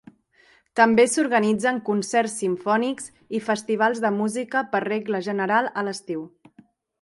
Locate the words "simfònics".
2.43-3.11